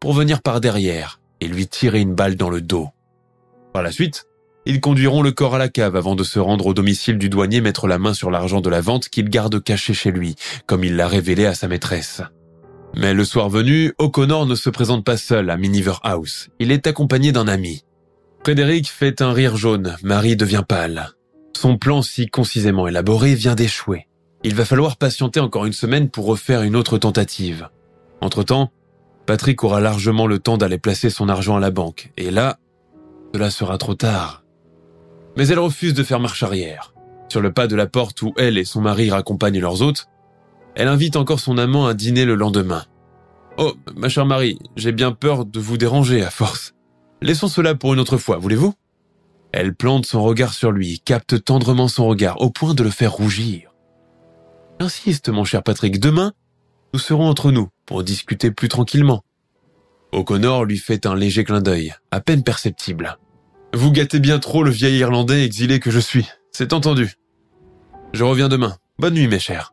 [0.00, 2.90] pour venir par derrière et lui tirer une balle dans le dos.
[3.72, 4.26] Par la suite,
[4.66, 7.62] ils conduiront le corps à la cave avant de se rendre au domicile du douanier
[7.62, 10.34] mettre la main sur l'argent de la vente qu'il garde caché chez lui,
[10.66, 12.20] comme il l'a révélé à sa maîtresse.
[12.94, 16.48] Mais le soir venu, O'Connor ne se présente pas seul à Miniver House.
[16.58, 17.84] Il est accompagné d'un ami.
[18.42, 19.96] Frédéric fait un rire jaune.
[20.02, 21.10] Marie devient pâle.
[21.56, 24.06] Son plan si concisément élaboré vient d'échouer.
[24.44, 27.68] Il va falloir patienter encore une semaine pour refaire une autre tentative.
[28.20, 28.70] Entre-temps,
[29.26, 32.12] Patrick aura largement le temps d'aller placer son argent à la banque.
[32.16, 32.58] Et là,
[33.34, 34.44] cela sera trop tard.
[35.36, 36.94] Mais elle refuse de faire marche arrière.
[37.28, 40.06] Sur le pas de la porte où elle et son mari raccompagnent leurs hôtes,
[40.76, 42.84] elle invite encore son amant à dîner le lendemain.
[43.56, 46.74] Oh, ma chère Marie, j'ai bien peur de vous déranger à force.
[47.22, 48.74] Laissons cela pour une autre fois, voulez-vous?
[49.52, 53.12] Elle plante son regard sur lui, capte tendrement son regard, au point de le faire
[53.12, 53.72] rougir.
[54.78, 56.34] Insiste, mon cher Patrick, demain,
[56.92, 59.22] nous serons entre nous pour discuter plus tranquillement.
[60.12, 63.16] O'Connor lui fait un léger clin d'œil, à peine perceptible.
[63.72, 67.14] Vous gâtez bien trop le vieil Irlandais exilé que je suis, c'est entendu.
[68.12, 68.76] Je reviens demain.
[68.98, 69.72] Bonne nuit, mes chers.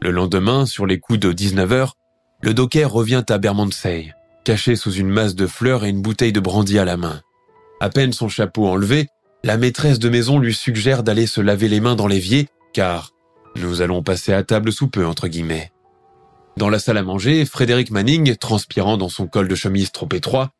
[0.00, 1.94] Le lendemain, sur les coups de 19 heures,
[2.40, 6.40] le docker revient à Bermondsey, caché sous une masse de fleurs et une bouteille de
[6.40, 7.20] brandy à la main.
[7.80, 9.08] À peine son chapeau enlevé,
[9.44, 13.10] la maîtresse de maison lui suggère d'aller se laver les mains dans l'évier, car
[13.56, 15.72] nous allons passer à table sous peu, entre guillemets.
[16.56, 20.50] Dans la salle à manger, Frédéric Manning, transpirant dans son col de chemise trop étroit,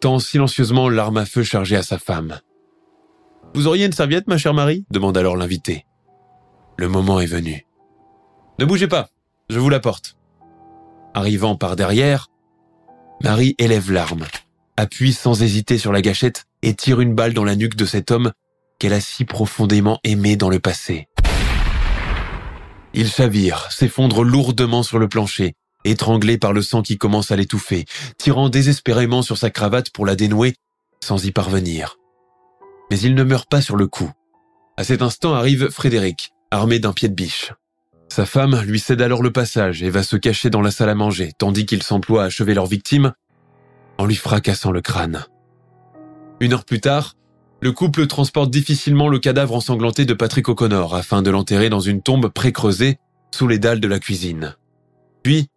[0.00, 2.40] tend silencieusement l'arme à feu chargée à sa femme.
[3.54, 4.84] Vous auriez une serviette, ma chère Marie?
[4.90, 5.86] demande alors l'invité.
[6.76, 7.66] Le moment est venu.
[8.58, 9.08] Ne bougez pas,
[9.50, 10.16] je vous l'apporte.
[11.12, 12.28] Arrivant par derrière,
[13.20, 14.26] Marie élève l'arme,
[14.76, 18.12] appuie sans hésiter sur la gâchette et tire une balle dans la nuque de cet
[18.12, 18.32] homme
[18.78, 21.08] qu'elle a si profondément aimé dans le passé.
[22.92, 27.86] Il chavire, s'effondre lourdement sur le plancher, étranglé par le sang qui commence à l'étouffer,
[28.18, 30.54] tirant désespérément sur sa cravate pour la dénouer,
[31.02, 31.96] sans y parvenir.
[32.90, 34.12] Mais il ne meurt pas sur le coup.
[34.76, 37.52] À cet instant arrive Frédéric, armé d'un pied de biche.
[38.08, 40.94] Sa femme lui cède alors le passage et va se cacher dans la salle à
[40.94, 43.12] manger, tandis qu'il s'emploie à achever leur victime
[43.98, 45.24] en lui fracassant le crâne.
[46.40, 47.14] Une heure plus tard,
[47.60, 52.02] le couple transporte difficilement le cadavre ensanglanté de Patrick O'Connor afin de l'enterrer dans une
[52.02, 52.98] tombe pré-creusée
[53.34, 54.54] sous les dalles de la cuisine.
[55.22, 55.48] Puis,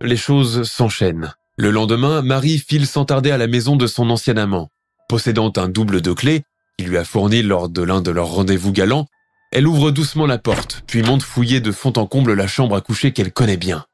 [0.00, 1.34] les choses s'enchaînent.
[1.56, 4.70] Le lendemain, Marie file sans tarder à la maison de son ancien amant.
[5.08, 6.44] Possédant un double de clés,
[6.78, 9.06] qu'il lui a fourni lors de l'un de leurs rendez-vous galants,
[9.52, 12.80] elle ouvre doucement la porte, puis monte fouiller de fond en comble la chambre à
[12.80, 13.84] coucher qu'elle connaît bien.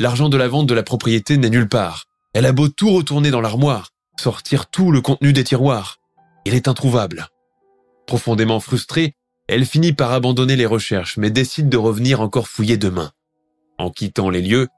[0.00, 2.04] L'argent de la vente de la propriété n'est nulle part.
[2.34, 5.98] Elle a beau tout retourner dans l'armoire, sortir tout le contenu des tiroirs,
[6.46, 7.26] il est introuvable.
[8.06, 9.14] Profondément frustrée,
[9.48, 13.10] elle finit par abandonner les recherches, mais décide de revenir encore fouiller demain.
[13.78, 14.68] En quittant les lieux,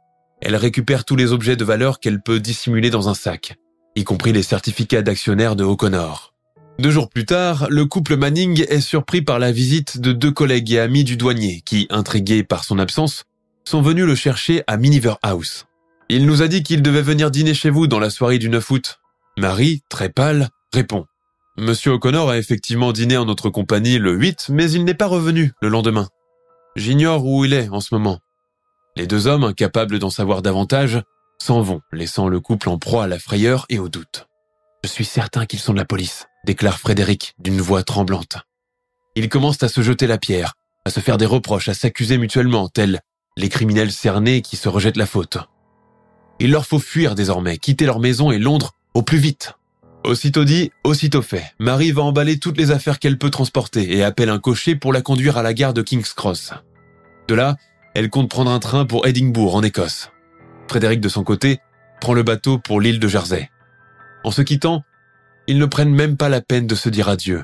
[0.41, 3.59] elle récupère tous les objets de valeur qu'elle peut dissimuler dans un sac,
[3.97, 6.33] y compris les certificats d'actionnaire de O'Connor.
[6.79, 10.73] Deux jours plus tard, le couple Manning est surpris par la visite de deux collègues
[10.73, 13.25] et amis du douanier qui, intrigués par son absence,
[13.65, 15.67] sont venus le chercher à Miniver House.
[16.09, 18.71] Il nous a dit qu'il devait venir dîner chez vous dans la soirée du 9
[18.71, 19.01] août.
[19.37, 21.05] Marie, très pâle, répond.
[21.57, 25.53] Monsieur O'Connor a effectivement dîné en notre compagnie le 8, mais il n'est pas revenu
[25.61, 26.07] le lendemain.
[26.77, 28.21] J'ignore où il est en ce moment.
[28.97, 31.03] Les deux hommes, incapables d'en savoir davantage,
[31.43, 34.29] s'en vont, laissant le couple en proie à la frayeur et au doute.
[34.85, 38.39] Je suis certain qu'ils sont de la police, déclare Frédéric d'une voix tremblante.
[39.17, 42.69] Ils commencent à se jeter la pierre, à se faire des reproches, à s'accuser mutuellement,
[42.69, 43.01] tels
[43.37, 45.39] les criminels cernés qui se rejettent la faute.
[46.41, 49.55] Il leur faut fuir désormais, quitter leur maison et Londres au plus vite.
[50.05, 51.53] Aussitôt dit, aussitôt fait.
[51.59, 55.03] Marie va emballer toutes les affaires qu'elle peut transporter et appelle un cocher pour la
[55.03, 56.53] conduire à la gare de King's Cross.
[57.29, 57.57] De là,
[57.95, 60.11] elle compte prendre un train pour Edinburgh en Écosse.
[60.69, 61.59] Frédéric, de son côté,
[62.01, 63.51] prend le bateau pour l'île de Jersey.
[64.25, 64.83] En se quittant,
[65.49, 67.43] ils ne prennent même pas la peine de se dire adieu.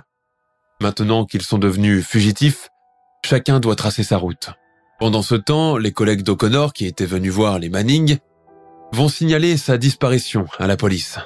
[0.81, 2.69] Maintenant qu'ils sont devenus fugitifs,
[3.25, 4.51] chacun doit tracer sa route.
[5.01, 8.19] Pendant ce temps, les collègues d'O'Connor qui étaient venus voir les Manning
[8.93, 11.19] vont signaler sa disparition à la police.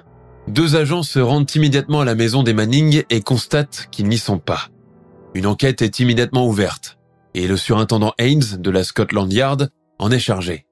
[0.47, 4.39] Deux agents se rendent immédiatement à la maison des Manning et constatent qu'ils n'y sont
[4.39, 4.69] pas.
[5.35, 6.99] Une enquête est immédiatement ouverte
[7.35, 10.65] et le surintendant Haynes de la Scotland Yard en est chargé.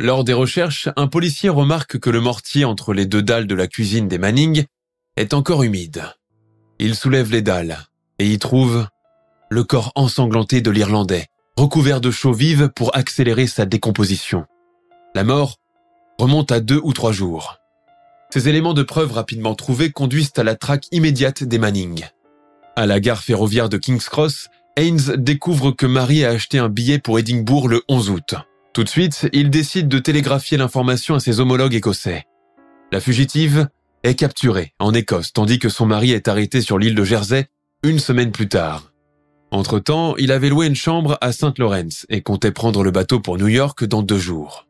[0.00, 3.66] Lors des recherches, un policier remarque que le mortier entre les deux dalles de la
[3.66, 4.64] cuisine des Manning
[5.18, 6.04] est encore humide.
[6.78, 7.78] Il soulève les dalles
[8.18, 8.86] et y trouve
[9.50, 14.44] le corps ensanglanté de l'Irlandais, recouvert de chaux vive pour accélérer sa décomposition.
[15.14, 15.56] La mort
[16.18, 17.56] remonte à deux ou trois jours.
[18.30, 22.04] Ces éléments de preuve rapidement trouvés conduisent à la traque immédiate des Manning.
[22.76, 26.98] À la gare ferroviaire de King's Cross, Haynes découvre que Marie a acheté un billet
[26.98, 28.34] pour Édimbourg le 11 août.
[28.74, 32.24] Tout de suite, il décide de télégraphier l'information à ses homologues écossais.
[32.92, 33.68] La fugitive
[34.02, 37.48] est capturée en Écosse, tandis que son mari est arrêté sur l'île de Jersey
[37.82, 38.92] une semaine plus tard.
[39.50, 41.58] Entre-temps, il avait loué une chambre à St.
[41.58, 44.66] Lawrence et comptait prendre le bateau pour New York dans deux jours.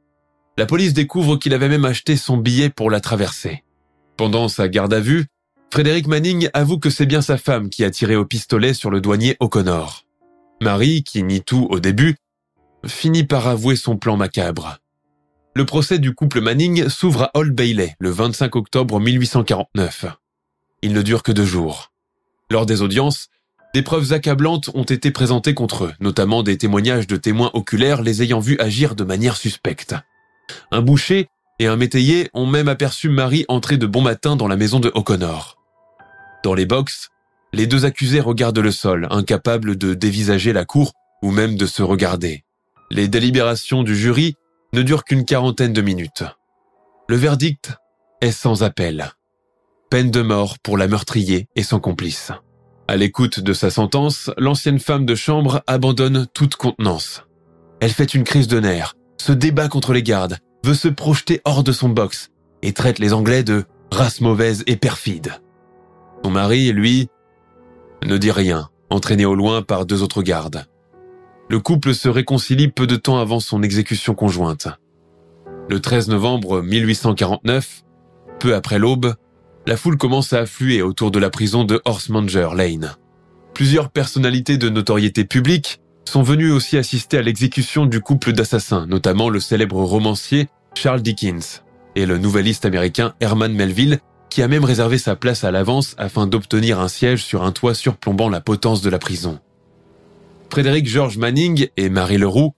[0.57, 3.65] La police découvre qu'il avait même acheté son billet pour la traverser.
[4.17, 5.27] Pendant sa garde à vue,
[5.73, 9.01] Frédéric Manning avoue que c'est bien sa femme qui a tiré au pistolet sur le
[9.01, 10.05] douanier O'Connor.
[10.61, 12.17] Marie, qui nie tout au début,
[12.87, 14.79] finit par avouer son plan macabre.
[15.59, 20.05] Le procès du couple Manning s'ouvre à Old Bailey le 25 octobre 1849.
[20.83, 21.91] Il ne dure que deux jours.
[22.49, 23.27] Lors des audiences,
[23.75, 28.23] des preuves accablantes ont été présentées contre eux, notamment des témoignages de témoins oculaires les
[28.23, 29.97] ayant vus agir de manière suspecte.
[30.71, 31.27] Un boucher
[31.59, 34.93] et un métayer ont même aperçu Marie entrer de bon matin dans la maison de
[34.95, 35.59] O'Connor.
[36.45, 37.09] Dans les box,
[37.53, 41.83] les deux accusés regardent le sol, incapables de dévisager la cour ou même de se
[41.83, 42.45] regarder.
[42.93, 44.37] Les délibérations du jury
[44.73, 46.25] ne durent qu'une quarantaine de minutes.
[47.09, 47.73] Le verdict
[48.21, 49.13] est sans appel.
[49.91, 52.33] Peine de mort pour la meurtrier et son complice.
[52.87, 57.25] À l'écoute de sa sentence, l'ancienne femme de chambre abandonne toute contenance.
[57.81, 61.63] Elle fait une crise de nerfs, se débat contre les gardes, veut se projeter hors
[61.63, 62.31] de son box
[62.63, 65.35] et traite les Anglais de race mauvaise et perfide.
[66.25, 67.09] Son mari, lui,
[68.05, 70.67] ne dit rien, entraîné au loin par deux autres gardes.
[71.51, 74.69] Le couple se réconcilie peu de temps avant son exécution conjointe.
[75.71, 77.85] Le 13 novembre 1849,
[78.39, 79.15] peu après l'aube,
[79.67, 82.97] la foule commence à affluer autour de la prison de Horsemanger Lane.
[83.55, 89.31] Plusieurs personnalités de notoriété publique sont venues aussi assister à l'exécution du couple d'assassins, notamment
[89.31, 91.63] le célèbre romancier Charles Dickens
[91.97, 96.27] et le nouvelliste américain Herman Melville, qui a même réservé sa place à l'avance afin
[96.27, 99.41] d'obtenir un siège sur un toit surplombant la potence de la prison.
[100.51, 102.55] Frédéric George Manning et Marie Leroux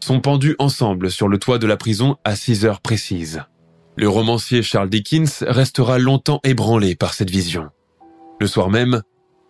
[0.00, 3.42] sont pendus ensemble sur le toit de la prison à 6 heures précises.
[3.96, 7.68] Le romancier Charles Dickens restera longtemps ébranlé par cette vision.
[8.40, 9.02] Le soir même,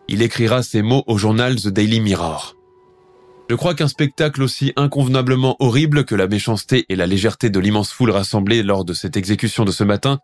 [0.09, 2.57] il écrira ces mots au journal The Daily Mirror.
[3.49, 7.91] Je crois qu'un spectacle aussi inconvenablement horrible que la méchanceté et la légèreté de l'immense
[7.91, 10.19] foule rassemblée lors de cette exécution de ce matin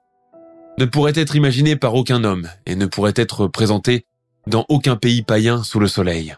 [0.78, 4.04] ne pourrait être imaginé par aucun homme et ne pourrait être présenté
[4.46, 6.36] dans aucun pays païen sous le soleil.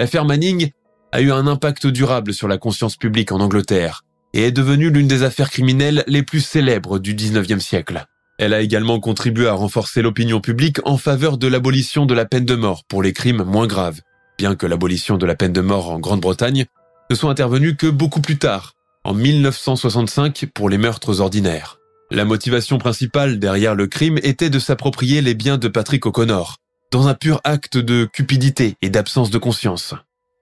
[0.00, 0.70] L'affaire Manning
[1.12, 5.06] a eu un impact durable sur la conscience publique en Angleterre et est devenue l'une
[5.06, 8.06] des affaires criminelles les plus célèbres du 19e siècle.
[8.38, 12.46] Elle a également contribué à renforcer l'opinion publique en faveur de l'abolition de la peine
[12.46, 14.00] de mort pour les crimes moins graves,
[14.38, 16.64] bien que l'abolition de la peine de mort en Grande-Bretagne
[17.10, 18.72] ne soit intervenue que beaucoup plus tard,
[19.04, 21.76] en 1965 pour les meurtres ordinaires.
[22.10, 26.56] La motivation principale derrière le crime était de s'approprier les biens de Patrick O'Connor,
[26.90, 29.94] dans un pur acte de cupidité et d'absence de conscience.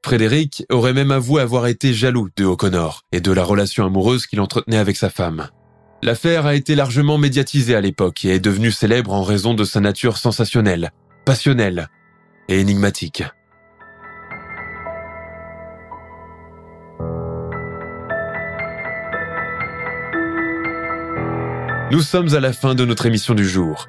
[0.02, 4.40] Frédéric aurait même avoué avoir été jaloux de O'Connor et de la relation amoureuse qu'il
[4.40, 5.48] entretenait avec sa femme.
[6.02, 9.80] L'affaire a été largement médiatisée à l'époque et est devenue célèbre en raison de sa
[9.80, 10.92] nature sensationnelle,
[11.26, 11.88] passionnelle
[12.48, 13.24] et énigmatique.
[21.90, 23.88] Nous sommes à la fin de notre émission du jour.